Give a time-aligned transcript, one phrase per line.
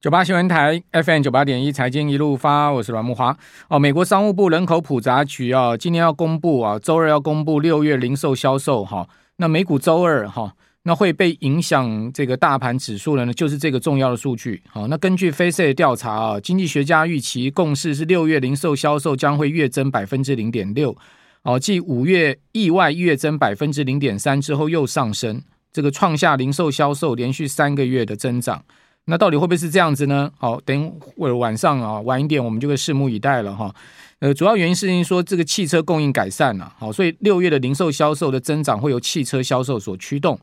[0.00, 3.36] 九八新闻台 FM 九八点一财经一路发，我是阮慕驊。
[3.68, 9.06] 哦，美国商务部人口普查局啊，今天要公布啊，周二要公布六月零售销售哈。
[9.36, 14.62] 那美股周二哈，那会被影响这个大盘指数的呢，就是这个重要的数据。
[14.70, 20.96] 好，那根据 Face 的调查啊，经济学家预期共识是六月零售销售将会月增百分之零点六。
[21.42, 28.64] 哦，继五月意外月增百分之零点三之后又上升，这个创下零售销售连续三个月的增长。
[29.10, 30.30] 那到底会不会是这样子呢？
[30.38, 33.74] 好，等会儿晚上啊晚一点，我们就会拭目以待了哈。
[34.20, 40.38] 呃，主要原因是因为说这个汽车供应改善了，好，所以六月的零售销售的增长会由汽车销售所驱动。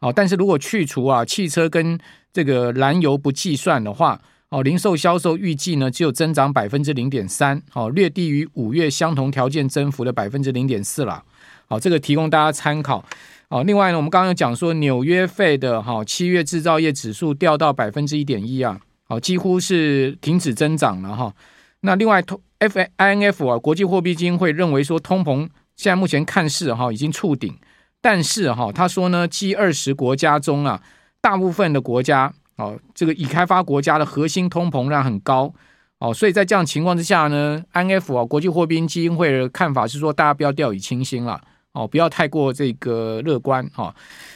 [0.00, 1.98] 好，但是如果去除啊汽车跟
[2.32, 11.22] 这个燃油不计算的话，哦，零售销售预计呢只有增长百分之零点三，哦，略低于五月相同条件增幅的百分之零点四了。
[11.68, 13.04] 好，这个提供大家参考。
[13.50, 21.34] 哦，另外呢，我们刚刚有讲说纽约费的哈七月制造业指数掉到百分之一点一啊，好，几乎是停止增长了哈。
[21.80, 27.52] 那另外通 F I N F 啊，国际货币基金会认为说通膨现在目前看似哈已经触顶，
[28.00, 30.80] 但是哈他说呢，G 二十国家中啊，
[31.20, 35.52] 大部分的国家哦，这个已开发国家的核心通膨量很高
[35.98, 41.40] 哦，所以在这样情况之下呢，I N F 啊国际货币基金会的看法是说，大家不要掉以轻心了。
[41.72, 43.94] 哦，不要太过这个乐观哈。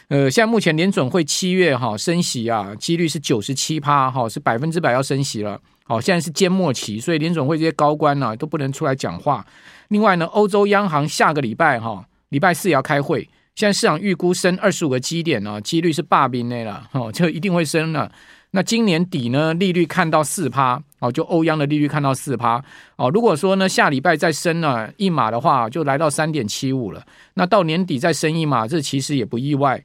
[0.08, 5.60] 呃，现在目前联准会七月哈升息啊，几率是九十七趴哈，是百分之百要升息了。
[5.84, 9.44] 好，现在是缄默期，所以联准会这些高官呢都不能出来讲话。
[9.88, 13.28] 另外呢，欧洲央行下个礼拜哈，礼拜四也要开会。
[13.55, 18.10] 现在市场预估升二十五个基点呢，几率是霸兵内了，哦，就一定会升了。
[18.52, 22.62] 那今年底呢，利率看到四趴哦，就欧央的利率看到四趴
[22.97, 23.10] 哦。
[23.10, 27.05] 如果说呢，下礼拜再升了一码的话，就来到三点七五了。
[27.34, 29.84] 那到年底再升一码，这其实也不意外。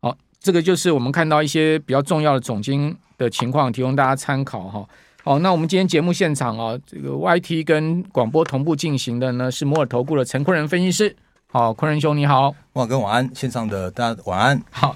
[0.00, 4.86] 哦，这个就是我们看到一些比较重要的总经的情况，提供大家参考哈。
[5.22, 11.16] 好，那我们今天节目现场啊，这个 YT 跟广播同步进行的呢，是摩尔投顾的陈坤仁分析师。
[11.46, 14.62] 好，坤仁兄你好，哇，跟晚安，线上的大家晚安。
[14.70, 14.94] 好。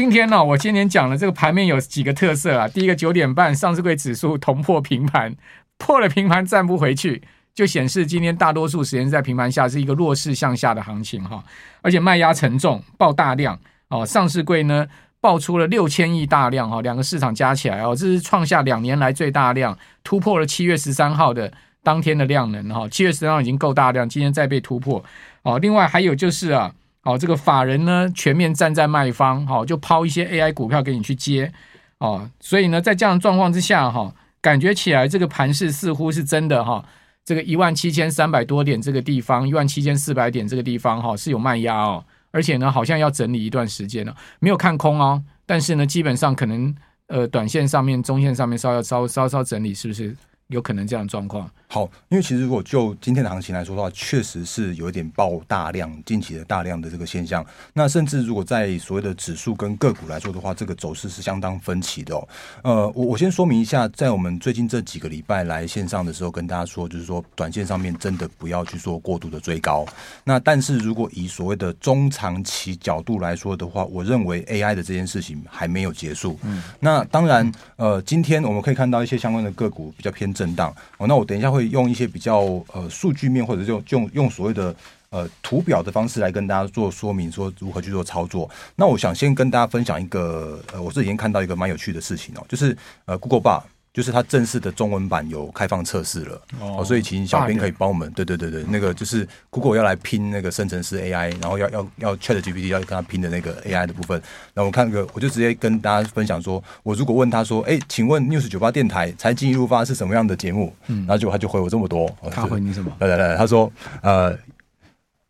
[0.00, 2.68] 今天呢、我今天讲的这个盘面有几个特色啊。
[2.68, 5.34] 第一个，九点半上市柜指数同破平盘，
[5.76, 7.20] 破了平盘站不回去，
[7.52, 11.42] 就显示今天大多数时间在平盘下是一个弱势向下的行情哈。
[11.82, 14.06] 而且卖压沉重，爆大量哦。
[14.06, 14.86] 上市柜呢
[15.20, 22.88] 爆出了六千亿大量哈，两个市场加起来哦，这是创下两年来最大量，突破了七月十三号的当天的量能哈。
[22.88, 25.04] 七月十三号已经够大量，今天再被突破
[25.42, 25.58] 哦。
[25.58, 26.72] 另外还有就是啊。
[27.08, 31.50] 哦，这个法人呢全面站在卖方，好、哦、就抛一些 AI 股票给你去接，
[31.98, 36.84] 哦，所以呢在这样状况之下，哈、哦，感觉起来这个盘势似乎是真的哈、哦，
[37.24, 46.74] 这个一万七千三百多点这个地方，一万七千四百点这个地方，哈、哦、是有卖压哦，而且呢好像要整理一段时间了，没有看空哦，但是呢基本上可能
[47.06, 50.14] 呃短线上面、中线上面稍要稍稍稍整理，是不是
[50.48, 51.50] 有可能这样的状况？
[51.70, 57.44] 好，因为其实如果就今天的行情来说的话，确实是有一点爆大量，近期的大量的这个现象。
[57.74, 62.28] 那甚至如果在所谓的指数跟个股来说的话，这个走势是相当分歧的哦。
[62.62, 69.84] 呃，我我先说明一下，在我们最近这几个礼拜来线上的时候，跟大家说，就是说短线上面真的不要去做过度的追高。
[70.24, 76.38] 那但是如果以所谓的中长期角度来说的话，我认为 AI 的这件事情还没有结束。
[76.44, 80.74] 嗯，那当然，呃，今天我们可以看到一些相关的个股比较偏震荡。
[80.96, 81.57] 哦，那我等一下会。
[81.58, 82.38] 会用一些比较
[82.72, 84.72] 呃数据面，或者用用用所谓的
[85.10, 88.48] 呃图表的方式来跟大家做说明，说如何去做操作。
[88.76, 92.76] 那我想先跟大家分享一个呃，我是已经看到一个蛮有趣的事情哦，就是
[93.06, 93.60] 呃 Google Bar。
[93.98, 104.16] 就是它正式的中文版有开放测试了哦，所以请小编可以帮我们，对对对对，那个就是 Google 要来拼那个生成式 AI，然后要要要 Chat GPT 要跟他拼的那个 AI 的部分。
[104.54, 110.72] 然后我看个，我就直接跟大家分享说，我如果问他说，哎，请问 News 九八电台财经一路发是什么样的节目？
[110.86, 112.08] 嗯，然后结果他就回我这么多。
[112.30, 112.92] 他回你什么？
[113.00, 113.68] 来来来，他说
[114.02, 114.38] 呃。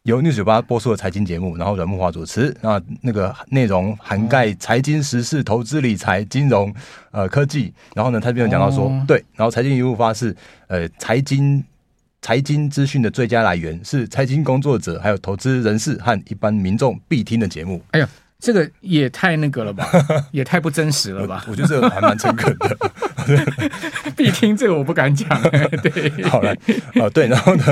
[0.08, 6.74] 由 News 九八播出的财经节目，然后阮木华主持，那那个内容涵盖财经时事、投资理财、金融、
[7.10, 10.34] 呃科技，然后呢，他这边有讲到说，哦、对，然后财经一路发是
[10.68, 11.62] 呃财经
[12.22, 17.83] 财经资讯的最佳来源，是财经工作者还有投资人士和一般民众必听的节目。
[17.91, 19.86] 哎呀，这个也太那个了吧，
[20.33, 21.44] 也太不真实了吧？
[21.48, 22.78] 我，我觉得这个还蛮诚恳的。
[24.16, 25.28] 必听这个我不敢讲。
[25.83, 26.50] 对，好了，
[26.94, 27.65] 啊对，然后呢，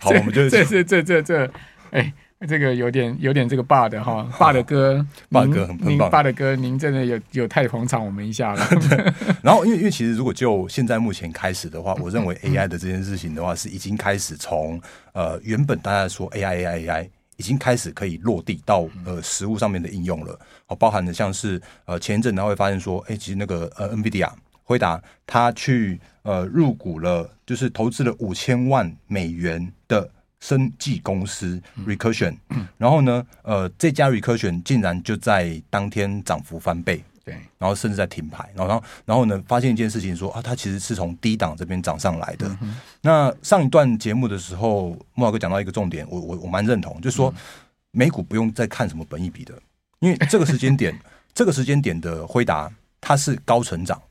[0.00, 1.50] 好，我们就这这这这这。
[1.92, 2.12] 哎，
[2.48, 8.66] 这个有点有点这个爸的哈，爸的歌， 爸的歌很棒，爸的歌，您真的有有太捧场我们一下了。
[9.42, 14.80] 然后，因为因为其实如果就现在目前开始的话，我认为 AI 的这件事情的话，是已经开始从
[15.12, 20.38] 呃原本大家说 AI AI AI 已经开始可以落地到呃实物上面的应用了。
[20.66, 24.30] 哦，包含的像是呃前一阵，然后会发现说，哎，其实那个呃 NVIDIA。
[24.64, 30.08] 回答他去呃入股了，就是投资了五千万美元的
[30.42, 37.02] 生技公司 Recursion，、嗯、然后呢，呃，这家 Recursion 竟然就在当天涨幅翻倍。
[37.24, 42.48] 对，然后甚至在停牌，然后然后呢，发现一件事情说啊，它其实是从低档这边涨上来的。
[42.60, 47.32] 嗯、那上一段节目的时候，莫老哥讲到一个重点，我我我蛮认同，就是说
[47.92, 49.54] 美股不用再看什么本益比的，
[50.00, 50.98] 因为这个时间点，
[51.32, 52.68] 这个时间点的回答
[53.00, 54.02] 它是高成长。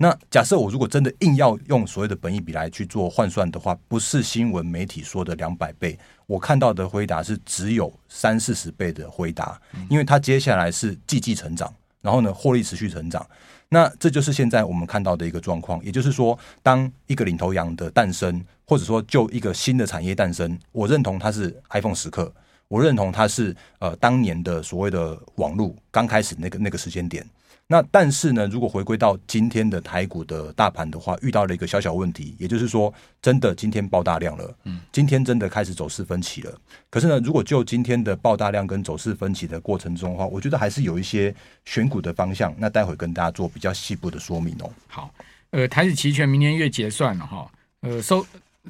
[0.00, 9.60] 那假设我如果真的硬要用所谓的本益比来去做换算的话，不是新闻媒体说的两百倍，我看到的回答是只有三四十倍的回答，
[9.90, 11.74] 因为它接下来是季季成长。
[12.00, 13.28] 然后呢，获利持续成长，
[13.68, 15.84] 那这就是现在我们看到的一个状况。
[15.84, 22.32] 也就是说，当一个领头羊的诞生，或者说就一个新的产业诞生，我认同它是 iPhone 时刻，
[22.68, 27.26] 我认同它是呃当年的所谓的网络刚开始那个那个时间点。
[27.70, 36.58] 那但是呢，如果回归到今天的台股的大盘的话，遇到了一个小小问题，也就是说，真的今天爆大量了，嗯，今天真的开始走势分歧了。
[36.88, 41.34] 可是呢，如果就今天的爆大量跟走势分歧的过程中的话，我觉得还是有一些
[41.66, 42.54] 选股的方向。
[42.56, 44.70] 那待会跟大家做比较细部的说明哦。
[44.86, 45.12] 好，
[45.50, 47.46] 呃，台指期权明年月结算了哈，
[47.82, 48.26] 呃，收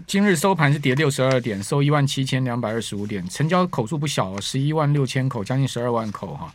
[0.08, 6.52] 今日收盘是跌六十二点，收一万七千两百二十五点，成交口数不小哦，十一万六千口，将近十二万口哈。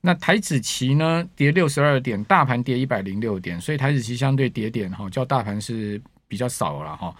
[0.00, 7.12] 那台指期呢，跌六十二点，大盘跌一百零六点，所以台指期相对跌点哈，较大盘是比较少了哈。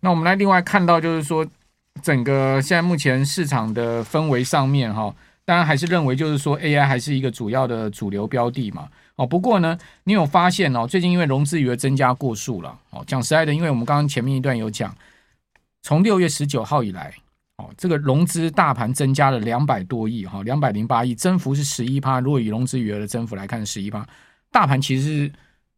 [0.00, 1.46] 那我们来另外看到，就是说
[2.02, 5.14] 整个现在目前市场的氛围上面哈，
[5.44, 8.88] 当然还是认为就是说 AI 还是一个主要的主流标的嘛。
[9.16, 13.02] 哦，不过呢，你有发现哦，最近因为融资余额增加过数了哦。
[13.06, 14.94] 讲实在的，因为我们刚刚前面一段有讲，
[15.82, 17.14] 从六月十九号以来。
[17.56, 22.18] 哦，这个融资大盘增加了两百多亿哈，两百零八亿，增幅是十一趴。
[22.18, 24.04] 如果以融资余额的增幅来看，十一趴，
[24.50, 25.32] 大盘其实是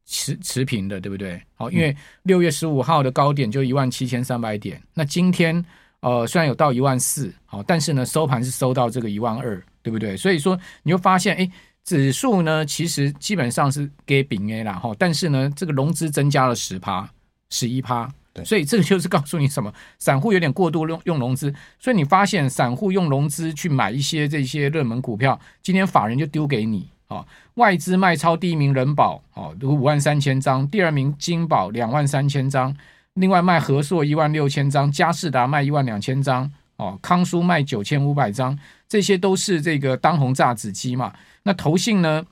[0.06, 1.38] 持持平的，对不对？
[1.54, 5.62] 好，因为六月十五号的高点就一万七千三百点，那今天
[6.00, 10.16] 呃虽然有到一万四，好，但是呢收盘是收到这个一万二，对不对？
[10.16, 11.50] 所以说你就发现，哎，
[11.84, 17.06] 指数呢其实基本上是给饼 A 啦哈，但是呢这个融资增加了十趴，
[17.50, 18.10] 十一趴。
[18.44, 27.24] 所以这个就是告诉你什么， 散户有点过度用用融资，所以你发现散户用融资去买一些这些热门股票，今天法人就丢给你啊，
[27.54, 32.76] 外资卖超第一名人保哦，五万三千张，第二名金宝两万三千张，
[33.14, 38.58] 另外卖和硕一万六千张，佳士达卖一万两千张哦，康舒卖九千五百张，
[38.88, 41.12] 这些都是这个当红炸子鸡嘛。
[41.44, 42.24] 那投信呢，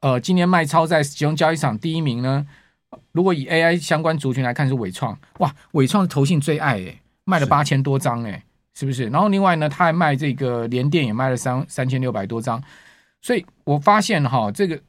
[0.00, 2.46] 呃，今年卖超在集中交易场第一名呢。
[3.12, 8.42] 如果以 AI 相关族群来看，是伟创哇，伟创是投信最爱诶，卖了八千多张诶，
[8.74, 9.06] 是不是？
[9.06, 12.62] 然后另外呢，他还卖这个联电也卖了三三千六百多张，
[13.20, 14.80] 所以我发现哈，这个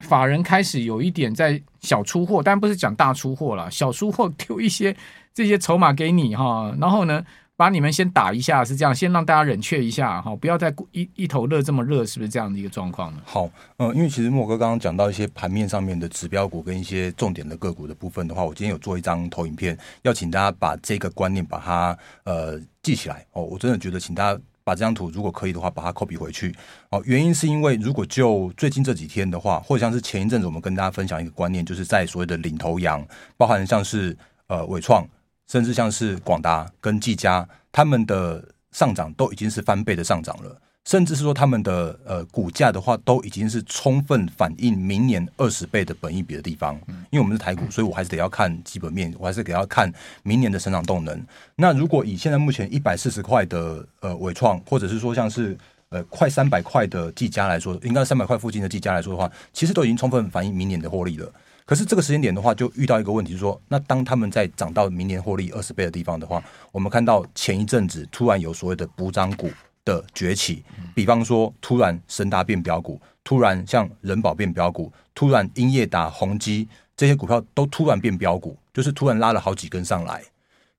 [0.00, 4.96] 法人开始有一点在小出货，但不是讲大出货了，小出货丢一些
[5.32, 7.24] 这些筹码给你哈，然后呢。
[7.62, 13.22] 把你们先打一下，是这样，先让大家冷却一下哈，不要再一一头热这么热，是不是这样的一个状况呢？
[13.24, 23.44] 好，呃，因为其实莫哥刚刚讲到一些盘面上面的指标股跟一些重点的个股的部分的话，我今天有做一张投影片，要请大家把这个观念把它呃记起来哦。
[23.44, 26.52] 我真的觉得，请大家把这张图如果可以的话，把它 copy 回去
[26.90, 27.00] 哦。
[27.04, 33.06] 原因是因为如果就最近这几天的话，或者像是前一阵子我们跟大家分享一个观念，就是在所谓的领头羊，
[33.36, 34.16] 包含像是
[34.48, 35.06] 呃纬创。
[35.52, 46.74] 甚至像是广达跟技嘉，他们的上涨都已经是翻倍的上涨了，甚至是说他们的呃股价的话，都已经是充分反映明年二十倍的本益比的地方。
[47.10, 49.92] 因为我们是台股，所以我还是得要看基本面，我还是得要看
[50.22, 51.22] 明年的成长动能。
[51.56, 55.54] 那如果以现在目前一百四十块的呃伟创，或者是说像是
[55.90, 61.30] 呃快三百块的技嘉来说，应该三百块附近的技嘉来说的话，其实都已经充分反映明年的获利了。
[61.64, 66.42] 可是这个时间点的话，就遇到一个问题，就是说，那当他们在涨到明年获利二十倍的地方的话，
[66.72, 69.50] 我们看到前一阵子突然有所谓的补涨股
[69.84, 70.64] 的崛起，
[70.94, 80.22] 比方说突然神达变标股，突然像人保变标股，突然英业达、宏基这些股票都突然变标股，就是突然拉了好几根上来。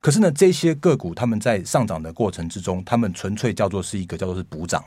[0.02, 4.84] 可是呢，这些个股他们在上涨的过程之中，他们纯粹叫做是一个叫做是补涨。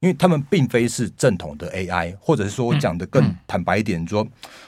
[0.00, 4.26] 因为他们并非是正统的 AI，或者是说我讲的更坦白一点，说，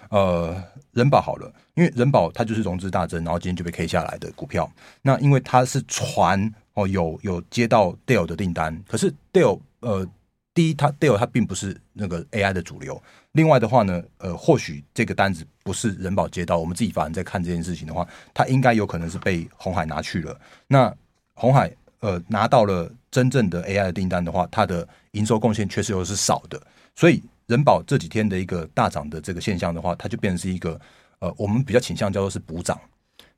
[0.09, 0.57] 呃，
[0.93, 4.71] 人保好了，因为人保它就是融资大增，然后今天就被 K 下来的股票。
[5.03, 10.09] 那因为它是传哦，有有接到 Dell 的订单，可是 Dell 呃，
[10.55, 13.01] 第一它 Dell 它并不是那个 AI 的主流。
[13.33, 20.41] 另外的话呢，呃，或许这个单子不是人保接到，我们自己法人在看这件事情的话，它应该有可能是被红海拿去了。
[20.67, 20.93] 那
[21.35, 21.71] 红海。
[22.01, 26.61] 呃，拿到了真正的 AI 的订单的话，它的营收贡献确实又是少的，
[26.95, 30.81] 所以人保这几天的一个大涨的这个现象的话，它就变成是一个
[31.19, 32.79] 呃，我们比较倾向叫做是补涨。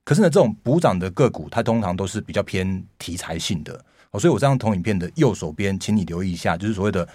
[0.04, 3.84] 可是呢，这种补涨的个股，它通常都是比较偏题材性的。
[4.10, 7.08] 哦，所以我这张投影片的右手边，请你留意一下，就是所谓的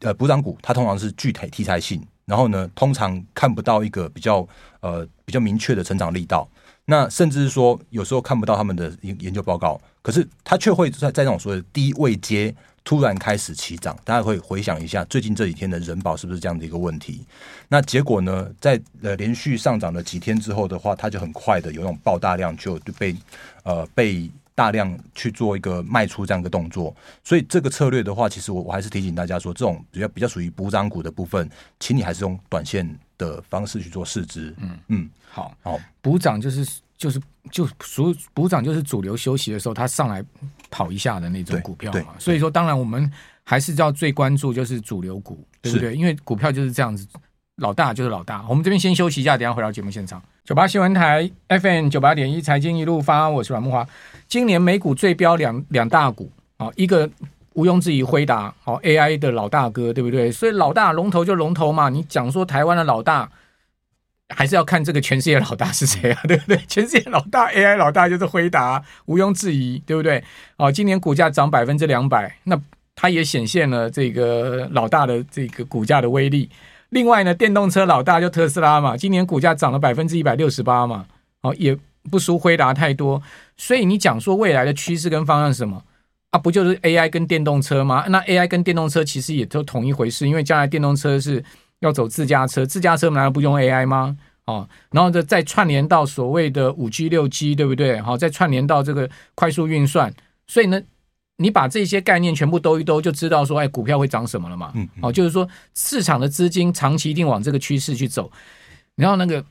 [0.00, 4.46] 呃补涨股，它通常是具体题材性，然后呢，通常看不到一个比较
[4.80, 6.48] 呃比较明确的成长力道。
[6.84, 13.98] 那甚至是说，有时候看不到他们的研研究报告，可是它却会在在那种所谓的低位阶突然开始起涨。
[14.04, 17.26] 大家会回想一下，最近这几天的人保是不是这样的一个问题？
[17.66, 23.16] 那结果呢，在呃连续上涨了几天之后的话，它就很快的有那种爆大量就就被
[23.64, 26.94] 呃被大量去做一个卖出这样一个动作。
[27.24, 34.54] 所以这个策略的话，其实我我还是提醒大家说，这种比较比较属于补涨股的部分，请你还是用短线的方式去做试资。
[34.60, 35.10] 嗯嗯。
[35.28, 36.64] 好好，补涨就是
[36.96, 40.24] 就是就属补涨就是主流休息的时候，它上来
[40.70, 42.14] 跑一下的那种股票嘛。
[42.18, 43.10] 所以说，当然我们
[43.44, 45.94] 还是要最关注就是主流股，对不对？
[45.94, 47.06] 因为股票就是这样子，
[47.56, 48.44] 老大就是老大。
[48.48, 50.22] 我们这边先休息一下，等下回到节目现场。
[50.44, 53.86] 九八新闻台 FM 九八点一财经一路发，我是阮木华。
[54.26, 57.08] 今年美股最飙两两大股啊，一个
[57.54, 60.32] 毋庸置疑辉达，哦 AI 的老大哥，对不对？
[60.32, 61.88] 所以老大龙头就龙头嘛。
[61.88, 63.30] 你讲说台湾的老大。
[64.34, 66.60] 还是要看这个全世界老大是谁啊， 对不对？
[66.66, 70.22] 全世界老大 AI 老大就是辉达，毋庸置疑，对不对？
[70.56, 72.60] 哦，今年股价涨百分之两百，那
[72.96, 76.50] 它也显现了这个老大的这个股价的威力。
[76.88, 81.06] 另外呢，电动车老大就特斯拉嘛，今年股价涨了百分之一百六十八嘛，
[81.42, 81.78] 哦，也
[82.10, 83.22] 不输辉达太多。
[83.56, 85.82] 所以你讲说未来的趋势跟方向是什么
[86.30, 86.38] 啊？
[86.38, 88.04] 不就是 AI 跟电动车吗？
[88.08, 91.44] 那 AI 跟电动车其实也都同一回事，因为将来电动车是。
[91.80, 94.16] 要走自驾车，自驾车难道不用 AI 吗？
[94.46, 98.00] 哦，然后再再串联到所谓的五 G、六 G，对不对？
[98.00, 100.14] 好，再串联到这个快速运算，
[100.46, 100.80] 所以呢，
[101.38, 104.70] 你把这些概念全部兜一兜，就知道说，哎，股票会涨什么了嘛？
[104.76, 108.30] 嗯，哦，就是说市场的资金长期一定往这个趋势去走。
[108.94, 109.44] 然后那个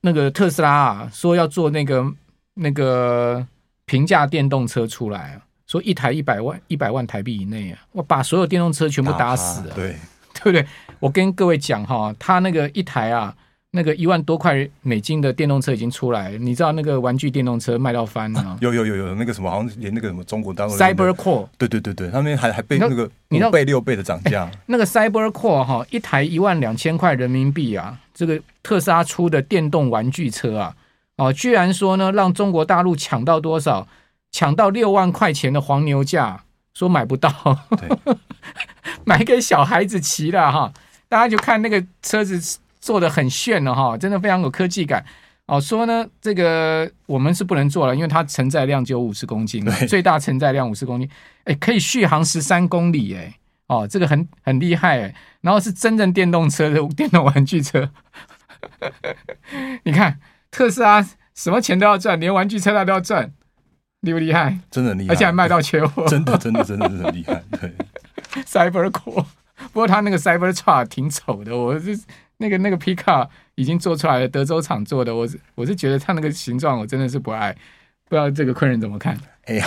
[0.00, 2.10] 那个特斯拉啊，说要做那个
[2.54, 3.46] 那个
[3.84, 9.94] 平价电动车出来，说一台一百万一百万台币以内啊，我把所有电动车全部打死了，对。
[10.42, 10.66] 对不对？
[10.98, 13.34] 我跟各位讲哈，他那个一台啊，
[13.72, 16.32] 那个一万多块美金的电动车已经出来。
[16.38, 18.58] 你知道那个玩具电动车卖到翻了、啊？
[18.60, 24.50] 有有有有，那个什么好像连那个什么中国大陆 Cybercore，对对对对，他们还还被那个五倍六倍的涨价。
[24.66, 30.76] 那个 Cybercore 哈，一台一万两千块人民币啊，这个特斯拉出的电动玩具车啊，
[31.16, 33.86] 哦，居然说呢，让中国大陆抢到多少？
[34.30, 36.42] 抢到六万块钱的黄牛价。
[36.74, 37.30] 说买不到，
[37.76, 38.16] 对
[39.06, 40.72] 买给小孩子骑的哈，
[41.08, 45.04] 大家就看那个车子做的很炫了哈，真的非常有科技感
[45.46, 45.60] 哦。
[45.60, 51.08] 说呢，这个我们是不能做了，因为它承载量只有五十公斤，最大承载量五十公斤，
[51.44, 53.34] 哎，可以续航十三公里，哎，
[53.66, 55.14] 哦，这个很很厉害哎。
[55.40, 57.90] 然后是真正电动车的电动玩具车，
[59.82, 60.20] 你看
[60.52, 61.04] 特斯拉
[61.34, 63.32] 什么钱都要赚，连玩具车它都要赚。
[64.02, 64.58] 厉不厉害？
[64.70, 66.04] 真的厉害，而且还卖到缺货。
[66.10, 67.42] 真的，真的，真的是很厉害。
[67.52, 67.72] 对
[68.46, 69.24] Cybercore，
[69.56, 71.56] 不过他那个 Cybertruck 挺丑的。
[71.56, 71.98] 我是
[72.38, 75.14] 那个那个皮卡已经做出来了，德州厂做的。
[75.14, 77.56] 我是我是觉得他那个形状，我真的是不爱。
[78.08, 79.18] 不知道这个客人怎么看？
[79.44, 79.66] 哎呀，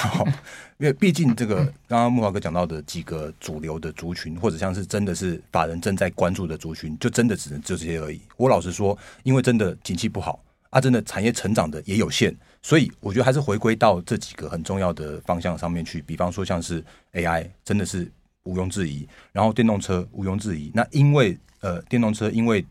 [0.78, 1.58] 因为毕竟这个
[1.88, 8.22] 刚刚木华哥讲到的几个主流的族群，或者像是真的是法人正在关注的族群，就真的只能就这些而已。
[8.38, 12.36] 我老实说，因为真的景气不好啊，真的产业成长的也有限。
[12.62, 18.10] 所以我觉得还是回归到这几个很重要的方向上面去，比方说像是 AI，真的是
[18.46, 20.72] 毋庸置疑；然后电动车毋庸置疑。
[20.74, 22.66] 那因为呃电动车因为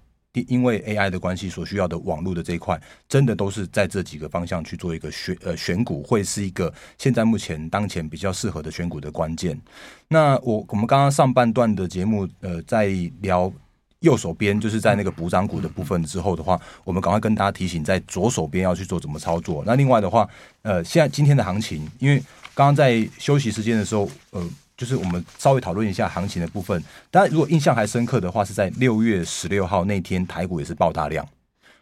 [0.49, 9.57] 因为 AI 的关系所需要的网络的这一块，真的都是在这几个方向去做一个选呃选股，会是一个现在目前当前比较适合的选股的关键。
[10.09, 12.87] 那我我们刚刚上半段的节目呃在
[13.21, 13.52] 聊。
[14.00, 19.62] 右手边就是在那个补涨股的部分之后的话，我们赶快跟大家提醒，在左手边要去做怎么操作。
[19.64, 20.28] 那另外的话，
[20.61, 22.19] 呃，现在今天的行情，因为
[22.54, 26.83] 刚刚在休息时间的时候，呃，就是我们稍微讨论一下行情的部分。
[27.11, 31.26] 大家如果印象还深刻的话，是在六月十六号那天台股也是爆大量，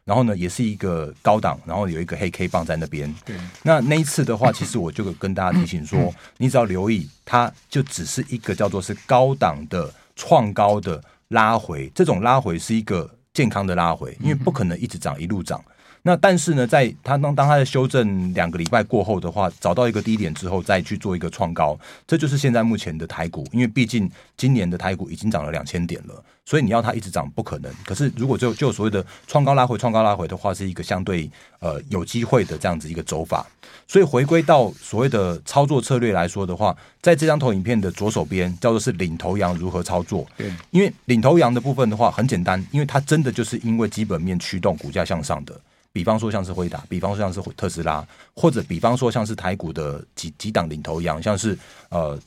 [0.04, 3.12] 然后呢，也是一个高档，然后有一个黑 K 棒在那边。
[3.24, 3.36] 对。
[3.62, 11.02] 那那一次的话，其实我就跟大家提醒说， 你只要留意，它就只是一个叫做是高档的创高的。
[11.32, 15.64] 拉回，这种拉回是一个健康的拉回，因为不可能一直涨一路涨。
[16.04, 23.46] 那但是呢，在它当当它的修正两个礼拜过后的话，找到一个低点之后，再去做一个创高，这就是现在目前的台股。
[23.52, 27.72] 因为毕竟今年的台股已经涨了两千点了，所以你要它一直涨不可能。
[27.84, 31.30] 可是如果就就所谓的创高拉回、创高拉回的话，是一个相对
[31.60, 33.46] 呃有机会的这样子一个走法。
[33.86, 40.26] 所以回归到所谓的操作策略来说的话，在这张投影片的左手边叫做是领头羊如何操作。
[40.36, 45.54] 对，因为领头羊的部分的话很简单，因为它真真的就是因为基本面驱动股价向上的。
[45.92, 51.56] 比方说像是辉达，比方说像是特斯拉，或者比方说像是台股的几几档领头羊，像是
[51.90, 52.18] 呃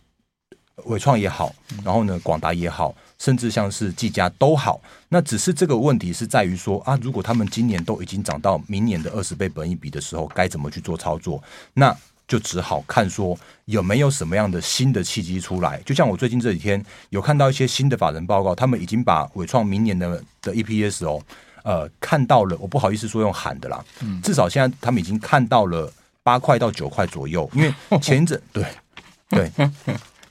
[0.86, 4.79] 伟创也好，然后呢广达也好，甚至像是技嘉都好。
[5.10, 11.41] 那只是这个问题是在于说啊，如果他们今年都已经涨到明年的二十倍本益比的时候，该怎么去做操作？
[11.74, 11.95] 那
[12.27, 15.81] 就只好看说有没有什么样的新的契机出来。
[15.86, 21.22] 就像我最近这几天有看到一些新的法人报告，他们已经把伟创明年的的 EPS 哦。
[21.65, 25.91] 呃，看到了，我不好意思说用喊的啦，嗯，至少现在他们已经看到了
[26.22, 28.63] 八块到九块左右，因为前一阵对
[29.29, 29.51] 对。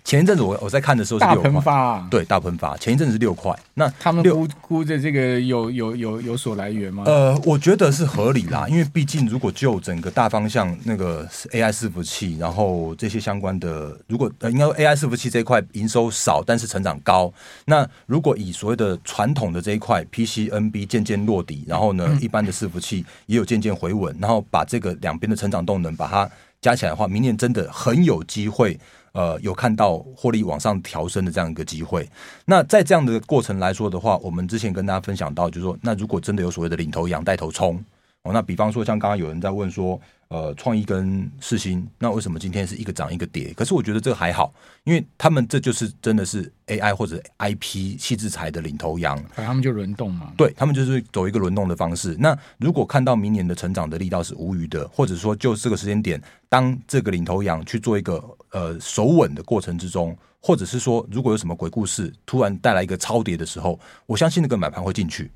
[0.04, 2.76] 对前一阵子我我在看的时候是六块，大喷发、啊，对，大喷发。
[2.76, 7.04] 前一阵子是六块，那他们估估的这个有有有有所来源吗？
[7.06, 17.32] 呃，我觉得是合理啦，因为毕竟如果就整个大方向那个 AI 伺服器，然后这些相关的，如果呃应该说 AI 伺服器这一块营收少，但是成长高，
[17.64, 26.30] 那如果以所谓的传统的这一块 PC、NB 渐渐落底，然后呢，嗯、一般的伺服器也有渐渐回稳，然后把这个两边的成长动能把它
[26.60, 28.78] 加起来的话，明年真的很有机会。
[29.14, 32.08] 呃，有看到获利往上调升的这样一个机会。
[32.44, 37.82] 那在这样的过程来说的话，我们之前跟大家分享到，就是说，那如果真的有所谓的领头羊带头冲，
[38.24, 39.98] 哦，那比方说像刚刚有人在问说。
[40.28, 43.52] 呃，创意跟世芯，那为什么今天是一个涨一个跌？
[43.52, 44.52] 可是我觉得这个还好，
[44.82, 50.32] 因为他们这就是真的是 AI 或者 IP 细制材的领头羊，他们就轮动嘛。
[50.36, 52.16] 对，他们就是走一个轮动的方式。
[52.18, 65.30] 那如果看到明年的成长的力道是无余的，或者说就这个时间点，当这个领头羊去做一个呃守稳的过程之中，或者是说如果有什么鬼故事突然带来一个超跌的时候，我相信那个买盘会进去。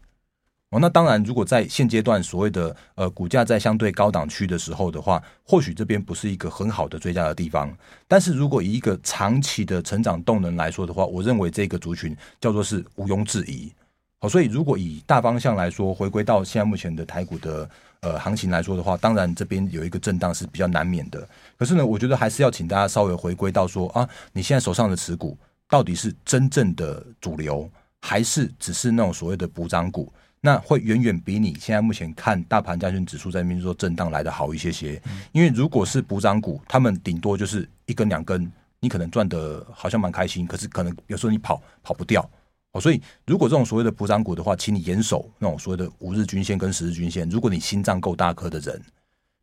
[0.71, 7.75] 哦，那当然，如果在现阶段所谓的呃股价在相对高档区的时候的话，或许这边不是一个很好的追加的地方。
[8.07, 13.73] 但是如果以一个长期的成长动能来说的话，我认为这个族群叫做是毋庸置疑。
[14.19, 17.71] 好，所以如果以大方向来说，回归到现在目前的台股的
[18.01, 21.27] 呃行情来说的话，当然这边有一个震荡是比较难免的。
[21.57, 27.71] 可是呢，我觉得还是要请大家稍微回归到说啊，你现在手上的持股到底是真正的主流，
[28.03, 30.12] 还是只是那种所谓的补涨股？
[30.40, 42.29] 那会远远比你现在目前看大盘加权指数在那边做震荡来得好一些些，因为如果是补涨股，他们顶多就是一根两根，你可能赚得好像蛮开心，可是可能有时候你跑跑不掉
[42.72, 42.81] 哦。
[42.81, 47.29] 所以如果这种所谓的补涨股的话，请你严守那种所谓的五日均线跟十日均线。
[47.29, 48.81] 如果你心脏够大颗的人，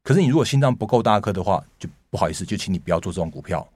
[0.02, 3.68] 可是你如果心脏不够大颗的话，就不好意思，就请你不要做这种股票。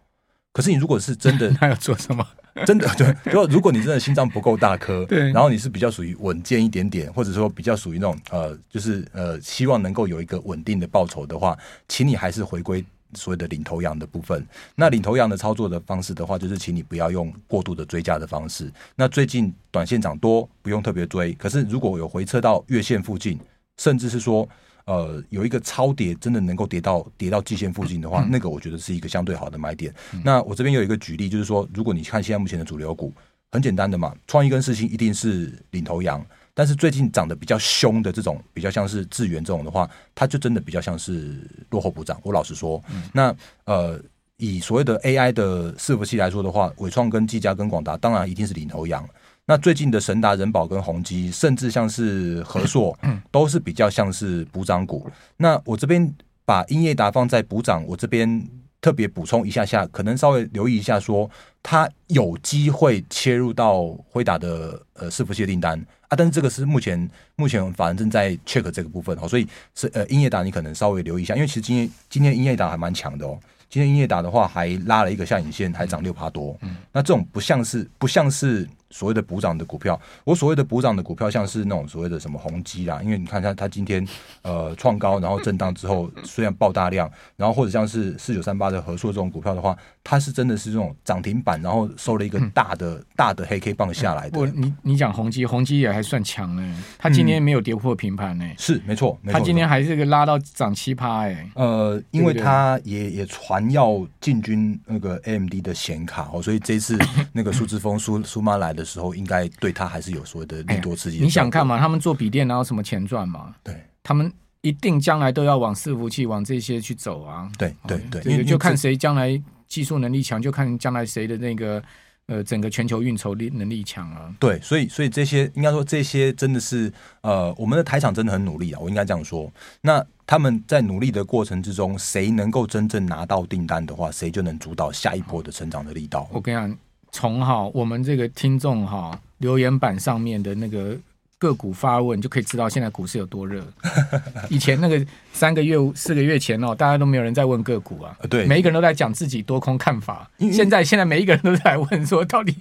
[0.53, 2.25] 可是你如果是真的，那要做什么？
[2.65, 11.57] 真的对，如果如果你真的心脏不够大颗，对，然后你是比较属于稳健一点点，或者说比较属于那种呃，就是呃，希望能够有一个稳定的报酬的话，
[11.87, 12.83] 请你还是回归
[13.13, 14.45] 所谓的领头羊的部分。
[14.75, 18.71] 那领头羊的操作的方式的话，就是请你不要用过度的追加的方式。
[18.95, 21.33] 那最近短线涨多，不用特别追。
[21.33, 23.39] 可是如果有回撤到月线附近，
[23.77, 24.47] 甚至是说。
[24.89, 29.93] 呃，有一个超跌，真的能够跌到跌到季线附近的话，那个我觉得是一个相对好的买点。
[30.23, 33.13] 那我这边有一个举例，就是说，如果你看现在目前的主流股，
[33.51, 36.25] 很简单的嘛，创意跟四星一定是领头羊，
[36.55, 42.19] 但是最近涨得比较凶的这种，比较像是智源这种的话，它就真的比较像是落后补涨。
[42.23, 43.31] 我老实说，那
[43.65, 44.01] 呃，
[44.37, 49.07] 以所谓的 AI 的伺服器来说的话，伟创跟技嘉跟广达，当然一定是领头羊。
[49.49, 52.95] 那最近的神达、人保跟宏基，甚至像是和硕，
[53.31, 55.09] 都是比较像是补涨股。
[55.37, 56.13] 那我这边
[56.45, 58.47] 把英业达放在补涨，我这边
[58.79, 61.27] 特别补充一下下，可能稍微留意一下，说
[61.63, 73.35] 它有机会切入到辉达的呃伺服器订单啊，但是这个是目前目前法人正在 check 这个部分哦，所以是呃英业达你可能稍微留意一下，因为其实今天今天英业达还蛮强的哦。
[73.67, 76.55] 今天英业达的话还拉了一个下影线，还涨六趴多。
[76.61, 79.99] 嗯，那这种不像是不像是所谓的补涨的股票。
[80.23, 84.05] 我所谓的补涨的股票，像是那种所谓的什么宏基啦，因为你看它它今天
[84.41, 94.31] 呃创高，然后震荡之后虽然爆大量，然后或者像是四九三八的合硕这种股票的话，它是真的是这种涨停板，然后收了一个大的、嗯、大的黑 K 棒下来的。
[94.31, 98.55] 不，你你讲宏基，宏基也还算强呢，它今天没有跌破平盘呢、嗯。
[98.57, 101.49] 是没错，它今天还是个拉到涨七趴哎。
[101.53, 104.39] 呃，因为它也也传要进。
[104.39, 106.97] 军那个 AMD 的显卡哦，所以这次
[107.33, 111.19] 那个苏志峰苏苏妈来的时候，应该对他还是有所谓的利多刺激。
[111.19, 111.77] 你想看嘛？
[111.77, 113.53] 他们做笔电，然后什么钱赚嘛？
[113.63, 117.51] 对，他们一定将来都要往伺服器往这些去走啊。
[117.57, 121.83] 对对对，因为就看谁将来技术能力强，就看将来谁的那个
[122.27, 124.33] 呃整个全球运筹力能力强啊。
[124.39, 129.51] 对，所以所以这些应该说这些真的是呃，我们的台厂真的很努力啊，我应该这样说。
[129.81, 130.03] 那。
[130.29, 136.29] 他们在努力的过程之中，谁能够真正拿到订单的话，谁就能主导下一波的成长的力道。
[136.31, 136.77] 我跟你讲，
[137.11, 140.95] 从哈我们这个听众哈留言板上面的那个
[141.37, 143.63] 个股发问，就可以知道现在股市有多热。
[144.49, 150.29] 以前那个三个月、四个月前哦，大家都没有人在问个股啊，对，每一个人都在讲自己多空看法。
[150.51, 152.53] 现在现在每一个人都在问说，到底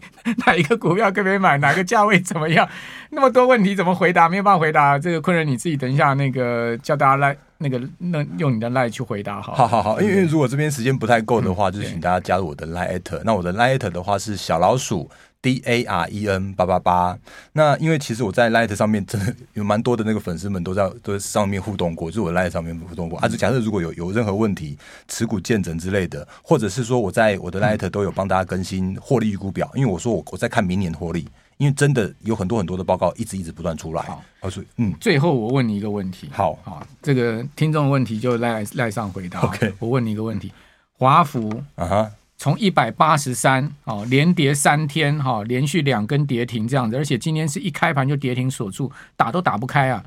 [0.46, 2.68] 哪一个股票可不可以买，哪个价位怎么样？
[3.10, 4.28] 那么多问题怎么回答？
[4.28, 4.96] 没有办法回答。
[4.96, 9.54] 这个困扰你自己等一下那个叫大家来那个那用你的 line 去回答好。
[9.54, 13.22] 好好好，因为如果这边时间不太够的话，嗯、就请大家加入我的 line。
[13.24, 15.10] 那我的 line 的话是小老鼠。
[15.40, 17.16] D A R E N 八八八，
[17.52, 23.16] 那因为其实我在 Light 上面真的有蛮多的那个粉丝们都在都在上面互动过，就是我 Light 上面互动过。
[23.20, 34.02] 啊，就假设如果有有任何问题，持股见证之类的，或者是说我在我的 Light 都有帮大家更新获利预估表，因为我说我我在看明年获利，因为真的有很多很多的报告一直一直不断出来。
[34.40, 39.40] 好，所以嗯，最后我问你一个问题，好好，这个听众的问题就赖赖上回答。
[39.40, 40.50] OK，我问你一个问题，
[40.92, 42.10] 华孚啊哈。
[42.40, 50.04] 从一百八十三哦，连跌三天哈、哦，连续两根跌停这样子，而且今天是一开盘就跌停锁住，打都打不开啊，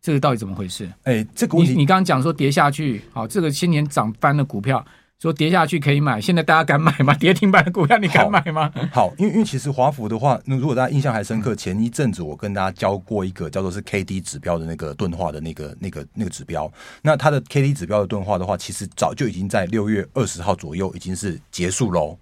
[0.00, 0.88] 这个到底怎么回事？
[1.02, 4.86] 哎，这个问题你你刚刚讲说跌下去，好、哦，这个今年涨翻的股票。
[5.20, 7.12] 说跌下去可以买，现在大家敢买吗？
[7.14, 8.72] 跌停板的股票你敢买吗？
[8.92, 16.70] 好，好，因为因为其实华孚的话，那如果大家印象还深刻，前一阵子我跟大家教过一个叫做是 K D 指标的那个钝化的那个那个那个指标。
[17.02, 22.16] 那它的 K D 指标的钝化的话，其实早就已经在六月二十号左右已经是结束喽。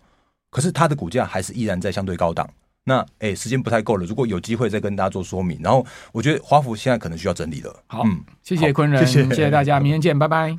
[0.50, 2.48] 可是它的股价还是依然在相对高档。
[2.84, 5.60] 那哎，时间不太够了，如果有机会再跟大家做说明。
[5.62, 7.76] 然后我觉得华孚现在可能需要整理了。
[7.88, 10.56] 好，嗯，谢谢昆仁，谢谢大家，明天见，拜拜。